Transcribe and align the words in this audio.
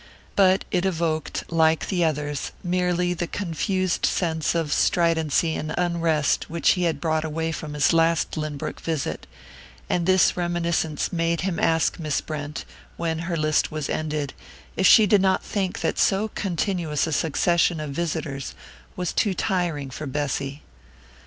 But 0.35 0.65
it 0.71 0.83
evoked, 0.83 1.43
like 1.51 1.87
the 1.89 2.03
others, 2.03 2.53
merely 2.63 3.13
the 3.13 3.27
confused 3.27 4.03
sense 4.03 4.55
of 4.55 4.73
stridency 4.73 5.53
and 5.53 5.75
unrest 5.77 6.49
which 6.49 6.69
he 6.71 6.85
had 6.85 6.99
brought 6.99 7.23
away 7.23 7.51
from 7.51 7.75
his 7.75 7.93
last 7.93 8.35
Lynbrook 8.35 8.79
visit; 8.79 9.27
and 9.91 10.07
this 10.07 10.35
reminiscence 10.35 11.13
made 11.13 11.41
him 11.41 11.59
ask 11.59 11.99
Miss 11.99 12.19
Brent, 12.19 12.65
when 12.97 13.19
her 13.29 13.37
list 13.37 13.69
was 13.71 13.89
ended, 13.91 14.33
if 14.75 14.87
she 14.87 15.05
did 15.05 15.21
not 15.21 15.43
think 15.43 15.81
that 15.81 15.99
so 15.99 16.29
continuous 16.29 17.05
a 17.05 17.13
succession 17.13 17.79
of 17.79 17.91
visitors 17.91 18.55
was 18.95 19.13
too 19.13 19.35
tiring 19.35 19.91
for 19.91 20.07
Bessy. 20.07 20.63